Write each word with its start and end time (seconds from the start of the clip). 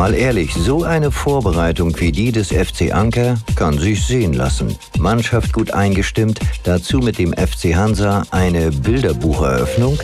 Mal 0.00 0.14
ehrlich, 0.14 0.54
so 0.54 0.82
eine 0.82 1.10
Vorbereitung 1.10 2.00
wie 2.00 2.10
die 2.10 2.32
des 2.32 2.48
FC 2.48 2.90
Anker 2.90 3.34
kann 3.54 3.76
sich 3.76 4.06
sehen 4.06 4.32
lassen. 4.32 4.74
Mannschaft 4.98 5.52
gut 5.52 5.74
eingestimmt, 5.74 6.40
dazu 6.64 7.00
mit 7.00 7.18
dem 7.18 7.34
FC 7.34 7.74
Hansa 7.74 8.22
eine 8.30 8.70
Bilderbucheröffnung, 8.70 9.98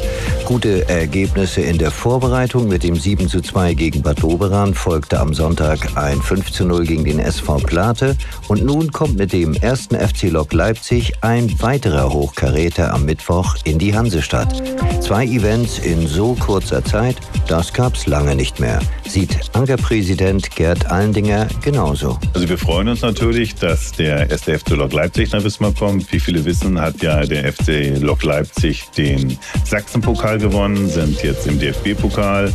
gute 0.45 0.87
Ergebnisse 0.91 1.63
in 1.63 1.79
der 1.79 1.91
Vorbereitung 1.91 2.69
mit 2.69 2.83
dem 2.83 2.95
7 2.95 3.27
zu 3.27 3.41
2 3.41 3.73
gegen 3.73 4.03
Bad 4.03 4.23
Doberan 4.23 4.75
folgte 4.75 5.19
am 5.19 5.33
Sonntag 5.33 5.97
ein 5.97 6.21
5 6.21 6.53
zu 6.53 6.67
0 6.67 6.85
gegen 6.85 7.05
den 7.07 7.19
SV 7.19 7.57
Plate 7.57 8.17
und 8.49 8.65
nun 8.67 8.93
kommt 8.93 9.17
mit 9.17 9.33
dem 9.33 9.55
ersten 9.55 9.97
FC 9.97 10.25
Lok 10.25 10.53
Leipzig 10.53 11.15
ein 11.23 11.51
weiterer 11.63 12.13
Hochkaräter 12.13 12.93
am 12.93 13.07
Mittwoch 13.07 13.57
in 13.65 13.79
die 13.79 13.97
Hansestadt. 13.97 14.63
Zwei 15.01 15.25
Events 15.25 15.79
in 15.79 16.07
so 16.07 16.35
kurzer 16.35 16.85
Zeit, 16.85 17.17
das 17.49 17.73
gab's 17.73 18.07
lange 18.07 18.37
nicht 18.37 18.61
mehr, 18.61 18.81
sieht 19.09 19.39
Ankerpräsident 19.87 20.51
Gerd 20.57 20.91
Allendinger 20.91 21.47
genauso. 21.63 22.19
Also 22.35 22.49
wir 22.49 22.59
freuen 22.59 22.89
uns 22.89 23.03
natürlich, 23.03 23.55
dass 23.55 23.93
der 23.93 24.29
erste 24.29 24.59
FC 24.59 24.71
Lok 24.71 24.93
Leipzig 24.93 25.31
nach 25.31 25.45
Wismar 25.45 25.73
kommt. 25.73 26.13
Wie 26.13 26.19
viele 26.19 26.45
wissen, 26.45 26.81
hat 26.81 27.01
ja 27.03 27.25
der 27.25 27.53
FC 27.53 27.97
Lok 28.01 28.25
Leipzig 28.25 28.83
den 28.97 29.39
Sachsenpokal 29.65 30.39
Pokal 30.39 30.39
gewonnen, 30.39 30.89
sind 30.89 31.23
jetzt 31.23 31.47
im 31.47 31.61
DFB-Pokal. 31.61 32.53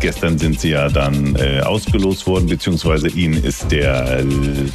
Gestern 0.00 0.38
sind 0.38 0.58
sie 0.58 0.70
ja 0.70 0.88
dann 0.88 1.36
äh, 1.36 1.60
ausgelost 1.60 2.26
worden, 2.26 2.48
beziehungsweise 2.48 3.08
ihnen 3.08 3.44
ist 3.44 3.70
der, 3.70 4.18
äh, 4.18 4.24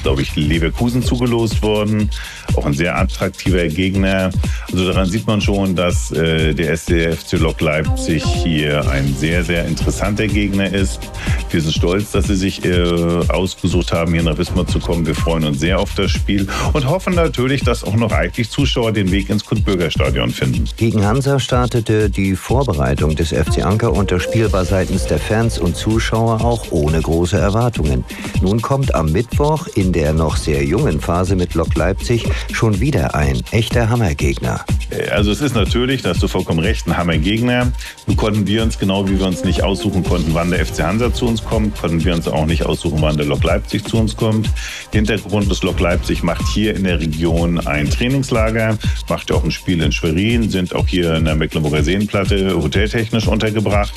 glaube 0.02 0.22
ich, 0.22 0.34
Leverkusen 0.38 1.04
zugelost 1.04 1.62
worden. 1.62 2.10
Auch 2.55 2.66
ein 2.66 2.74
sehr 2.74 2.98
attraktiver 2.98 3.68
Gegner. 3.68 4.30
Also 4.72 4.88
daran 4.88 5.10
sieht 5.10 5.28
man 5.28 5.42
schon, 5.42 5.76
dass 5.76 6.12
äh, 6.12 6.54
der 6.54 6.72
SDFC 6.72 7.34
Lok 7.34 7.60
Leipzig 7.60 8.24
hier 8.24 8.90
ein 8.90 9.14
sehr, 9.14 9.44
sehr 9.44 9.66
interessanter 9.66 10.28
Gegner 10.28 10.72
ist. 10.72 11.02
Wir 11.50 11.62
sind 11.62 11.74
stolz, 11.74 11.97
dass 12.12 12.28
sie 12.28 12.36
sich 12.36 12.64
äh, 12.66 13.24
ausgesucht 13.30 13.91
haben, 13.91 14.13
hier 14.13 14.24
nach 14.24 14.38
Wismar 14.38 14.68
zu 14.68 14.80
kommen. 14.80 15.05
Wir 15.05 15.16
freuen 15.16 15.44
uns 15.44 15.60
sehr 15.60 15.80
auf 15.80 15.94
das 15.96 16.12
Spiel 16.12 16.48
und 16.74 16.88
hoffen 16.90 17.16
natürlich, 17.16 17.63
dass 17.63 17.84
auch 17.84 17.96
noch 17.96 18.12
reichlich 18.12 18.49
Zuschauer 18.49 18.91
den 18.91 19.12
Weg 19.12 19.30
ins 19.30 19.46
Kurt-Bürger-Stadion 19.46 20.32
finden. 20.32 20.66
Gegen 20.77 21.05
Hansa 21.05 21.40
startete 21.40 22.10
die 22.10 22.36
Vorbereitung 22.36 23.16
des 23.16 23.30
FC 23.30 23.66
Anker 23.66 23.94
unter 23.94 24.20
Spielbar 24.20 24.66
seitens 24.66 25.05
der 25.05 25.20
Fans 25.20 25.60
und 25.60 25.76
Zuschauer 25.76 26.41
auch 26.41 26.71
ohne 26.71 27.02
große 27.02 27.38
Erwartungen. 27.38 28.04
Nun 28.41 28.62
kommt 28.62 28.93
am 28.96 29.12
Mittwoch 29.12 29.68
in 29.76 29.91
der 29.93 30.14
noch 30.14 30.38
sehr 30.38 30.64
jungen 30.64 30.99
Phase 30.99 31.36
mit 31.36 31.54
Lok 31.54 31.76
Leipzig 31.76 32.26
schon 32.52 32.80
wieder 32.80 33.16
ein 33.16 33.41
echter 33.52 33.90
Hammergegner. 33.90 34.66
Also 35.12 35.32
es 35.32 35.41
ist 35.41 35.55
natürlich, 35.55 36.02
da 36.02 36.10
hast 36.10 36.24
du 36.24 36.27
vollkommen 36.27 36.60
recht, 36.60 36.88
ein 36.88 36.98
Hammergegner. 36.98 37.71
Nun 38.05 38.18
konnten 38.18 38.48
wir 38.48 38.64
uns, 38.64 38.80
genau 38.80 39.08
wie 39.08 39.20
wir 39.20 39.27
uns 39.27 39.43
nicht 39.43 39.64
aussuchen 39.64 40.04
konnten, 40.04 40.34
wann 40.34 40.49
der 40.49 40.66
FC 40.66 40.84
Hansa 40.84 41.14
zu 41.14 41.27
uns 41.27 41.43
kommt, 41.43 41.77
konnten 41.88 42.04
wir 42.04 42.16
uns 42.16 42.27
auch 42.27 42.46
nicht 42.46 42.66
aussuchen, 42.66 43.02
wann 43.02 43.16
der 43.16 43.26
Lok 43.26 43.46
Leipzig 43.46 43.88
zu 43.88 43.98
uns 43.98 44.18
kommt. 44.18 44.49
Hintergrund 44.91 45.49
des 45.49 45.63
Lok 45.63 45.80
Leipzig 45.80 46.21
macht 46.21 46.46
hier 46.49 46.76
in 46.76 46.84
der 46.84 46.99
Region 46.99 47.66
ein 47.66 47.90
Trainingslager, 47.90 48.77
macht 49.07 49.30
ja 49.30 49.38
auch 49.38 49.43
ein 49.46 49.52
Spiel 49.52 49.82
in 49.82 49.93
Schwerin, 49.93 50.49
sind 50.49 50.76
auch 50.76 50.85
hier 50.85 51.15
in 51.15 51.24
der 51.24 51.35
Mecklenburger 51.35 51.82
Seenplatte 51.84 52.62
hoteltechnisch 52.62 53.27
untergebracht 53.27 53.93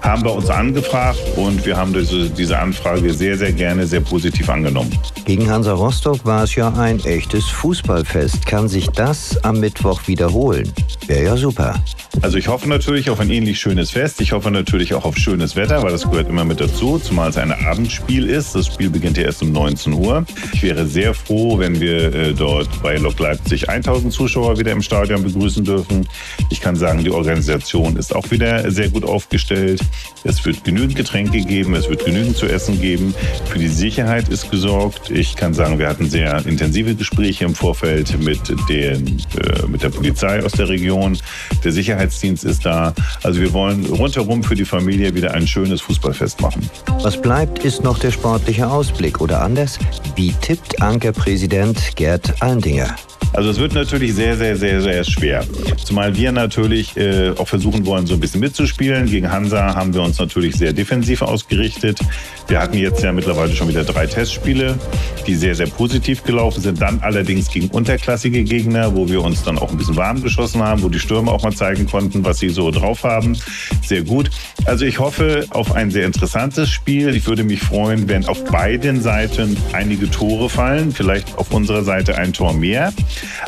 haben 0.00 0.24
wir 0.24 0.32
uns 0.32 0.50
angefragt 0.50 1.20
und 1.36 1.64
wir 1.64 1.76
haben 1.76 1.92
diese, 1.92 2.28
diese 2.28 2.58
Anfrage 2.58 3.14
sehr, 3.14 3.38
sehr 3.38 3.52
gerne, 3.52 3.86
sehr 3.86 4.00
positiv 4.00 4.48
angenommen. 4.48 4.90
Gegen 5.24 5.48
Hansa 5.48 5.74
Rostock 5.74 6.24
war 6.24 6.42
es 6.42 6.56
ja 6.56 6.72
ein 6.72 6.98
echtes 7.04 7.44
Fußballfest. 7.44 8.44
Kann 8.44 8.66
sich 8.66 8.88
das 8.88 9.38
am 9.44 9.60
Mittwoch 9.60 10.00
wiederholen? 10.08 10.72
Wäre 11.06 11.24
ja 11.24 11.36
super. 11.36 11.80
Also 12.20 12.36
ich 12.36 12.48
hoffe 12.48 12.68
natürlich 12.68 13.08
auf 13.08 13.20
ein 13.20 13.30
ähnlich 13.30 13.58
schönes 13.58 13.90
Fest. 13.90 14.20
Ich 14.20 14.32
hoffe 14.32 14.50
natürlich 14.50 14.94
auch 14.94 15.04
auf 15.04 15.16
schönes 15.16 15.56
Wetter, 15.56 15.82
weil 15.82 15.90
das 15.90 16.08
gehört 16.08 16.28
immer 16.28 16.44
mit 16.44 16.60
dazu, 16.60 16.98
zumal 16.98 17.30
es 17.30 17.38
ein 17.38 17.50
Abendspiel 17.50 18.28
ist. 18.28 18.54
Das 18.54 18.66
Spiel 18.66 18.90
beginnt 18.90 19.16
ja 19.16 19.24
erst 19.24 19.42
um 19.42 19.50
19 19.50 19.94
Uhr. 19.94 20.24
Ich 20.52 20.62
wäre 20.62 20.86
sehr 20.86 21.14
froh, 21.14 21.58
wenn 21.58 21.80
wir 21.80 22.14
äh, 22.14 22.34
dort 22.34 22.82
bei 22.82 22.96
Lok 22.96 23.18
Leipzig 23.18 23.68
1000 23.68 24.12
Zuschauer 24.12 24.58
wieder 24.58 24.72
im 24.72 24.82
Stadion 24.82 25.22
begrüßen 25.22 25.64
dürfen. 25.64 26.06
Ich 26.50 26.60
kann 26.60 26.76
sagen, 26.76 27.02
die 27.02 27.10
Organisation 27.10 27.96
ist 27.96 28.14
auch 28.14 28.30
wieder 28.30 28.70
sehr 28.70 28.90
gut 28.90 29.04
aufgestellt. 29.04 29.80
Es 30.24 30.44
wird 30.44 30.64
genügend 30.64 30.96
Getränke 30.96 31.40
geben, 31.40 31.74
es 31.74 31.88
wird 31.88 32.04
genügend 32.04 32.36
zu 32.36 32.46
essen 32.46 32.80
geben. 32.80 33.14
Für 33.46 33.58
die 33.58 33.68
Sicherheit 33.68 34.28
ist 34.28 34.50
gesorgt. 34.50 35.10
Ich 35.10 35.34
kann 35.34 35.54
sagen, 35.54 35.78
wir 35.78 35.88
hatten 35.88 36.08
sehr 36.08 36.44
intensive 36.46 36.94
Gespräche 36.94 37.44
im 37.44 37.54
Vorfeld 37.54 38.18
mit, 38.22 38.40
den, 38.68 39.18
äh, 39.38 39.66
mit 39.66 39.82
der 39.82 39.88
Polizei 39.88 40.44
aus 40.44 40.52
der 40.52 40.68
Region. 40.68 41.18
Der 41.64 41.72
Sicherheitsdienst 42.02 42.44
ist 42.44 42.66
da. 42.66 42.92
Also 43.22 43.40
wir 43.40 43.52
wollen 43.52 43.86
rundherum 43.86 44.42
für 44.42 44.54
die 44.54 44.64
Familie 44.64 45.14
wieder 45.14 45.34
ein 45.34 45.46
schönes 45.46 45.80
Fußballfest 45.82 46.40
machen. 46.40 46.68
Was 47.02 47.20
bleibt, 47.20 47.64
ist 47.64 47.82
noch 47.82 47.98
der 47.98 48.10
sportliche 48.10 48.68
Ausblick. 48.68 49.20
Oder 49.20 49.42
anders, 49.42 49.78
wie 50.16 50.32
tippt 50.40 50.82
Ankerpräsident 50.82 51.96
Gerd 51.96 52.34
Allendinger? 52.40 52.94
Also 53.32 53.48
es 53.48 53.58
wird 53.58 53.72
natürlich 53.72 54.14
sehr, 54.14 54.36
sehr, 54.36 54.56
sehr, 54.56 54.82
sehr 54.82 55.04
schwer. 55.04 55.44
Zumal 55.84 56.14
wir 56.16 56.32
natürlich 56.32 56.96
äh, 56.96 57.30
auch 57.30 57.48
versuchen 57.48 57.86
wollen, 57.86 58.06
so 58.06 58.14
ein 58.14 58.20
bisschen 58.20 58.40
mitzuspielen. 58.40 59.06
Gegen 59.06 59.30
Hansa 59.30 59.74
haben 59.74 59.94
wir 59.94 60.02
uns 60.02 60.18
natürlich 60.18 60.56
sehr 60.56 60.72
defensiv 60.72 61.22
ausgerichtet. 61.22 62.00
Wir 62.48 62.60
hatten 62.60 62.76
jetzt 62.76 63.02
ja 63.02 63.12
mittlerweile 63.12 63.54
schon 63.54 63.68
wieder 63.68 63.84
drei 63.84 64.06
Testspiele, 64.06 64.78
die 65.26 65.34
sehr, 65.34 65.54
sehr 65.54 65.66
positiv 65.66 66.22
gelaufen 66.24 66.60
sind. 66.60 66.82
Dann 66.82 67.00
allerdings 67.00 67.50
gegen 67.50 67.68
unterklassige 67.68 68.44
Gegner, 68.44 68.94
wo 68.94 69.08
wir 69.08 69.22
uns 69.22 69.42
dann 69.42 69.58
auch 69.58 69.70
ein 69.70 69.78
bisschen 69.78 69.96
warm 69.96 70.22
geschossen 70.22 70.62
haben, 70.62 70.82
wo 70.82 70.90
die 70.90 70.98
Stürmer 70.98 71.32
auch 71.32 71.42
mal 71.42 71.54
zeigen 71.54 71.86
konnten, 71.86 72.24
was 72.24 72.38
sie 72.38 72.50
so 72.50 72.70
drauf 72.70 73.04
haben. 73.04 73.38
Sehr 73.82 74.02
gut. 74.02 74.30
Also 74.66 74.84
ich 74.84 74.98
hoffe 74.98 75.46
auf 75.50 75.72
ein 75.74 75.90
sehr 75.90 76.04
interessantes 76.04 76.68
Spiel. 76.70 77.14
Ich 77.16 77.26
würde 77.26 77.44
mich 77.44 77.60
freuen, 77.60 78.08
wenn 78.08 78.26
auf 78.26 78.44
beiden 78.44 79.00
Seiten 79.00 79.56
einige 79.72 80.10
Tore 80.10 80.50
fallen. 80.50 80.92
Vielleicht 80.92 81.38
auf 81.38 81.50
unserer 81.52 81.82
Seite 81.82 82.16
ein 82.18 82.32
Tor 82.34 82.52
mehr. 82.52 82.92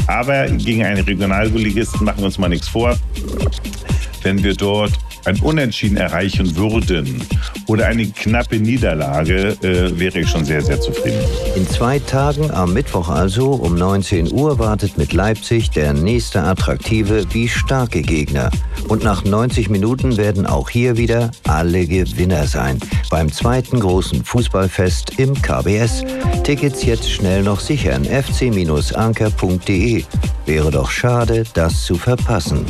Aber 0.06 0.46
gegen 0.48 0.84
einen 0.84 1.02
Regionalligisten 1.04 2.04
machen 2.04 2.18
wir 2.18 2.26
uns 2.26 2.38
mal 2.38 2.48
nichts 2.48 2.68
vor. 2.68 2.96
Wenn 4.24 4.42
wir 4.42 4.54
dort 4.54 4.92
ein 5.26 5.38
Unentschieden 5.40 5.98
erreichen 5.98 6.56
würden 6.56 7.22
oder 7.66 7.86
eine 7.86 8.06
knappe 8.06 8.58
Niederlage, 8.58 9.56
äh, 9.62 9.98
wäre 9.98 10.20
ich 10.20 10.30
schon 10.30 10.46
sehr, 10.46 10.62
sehr 10.62 10.80
zufrieden. 10.80 11.20
In 11.54 11.68
zwei 11.68 11.98
Tagen, 11.98 12.50
am 12.50 12.72
Mittwoch 12.72 13.10
also, 13.10 13.50
um 13.50 13.74
19 13.74 14.32
Uhr, 14.32 14.58
wartet 14.58 14.96
mit 14.96 15.12
Leipzig 15.12 15.68
der 15.70 15.92
nächste 15.92 16.42
attraktive 16.42 17.26
wie 17.32 17.48
starke 17.48 18.00
Gegner. 18.00 18.50
Und 18.88 19.04
nach 19.04 19.24
90 19.24 19.68
Minuten 19.68 20.16
werden 20.16 20.46
auch 20.46 20.70
hier 20.70 20.96
wieder 20.96 21.30
alle 21.46 21.86
Gewinner 21.86 22.46
sein. 22.46 22.78
Beim 23.10 23.30
zweiten 23.30 23.80
großen 23.80 24.24
Fußballfest 24.24 25.18
im 25.18 25.34
KBS. 25.34 26.02
Tickets 26.44 26.82
jetzt 26.84 27.10
schnell 27.10 27.42
noch 27.42 27.60
sichern. 27.60 28.04
fc-anker.de. 28.04 30.04
Wäre 30.46 30.70
doch 30.70 30.90
schade, 30.90 31.44
das 31.54 31.84
zu 31.84 31.96
verpassen. 31.96 32.64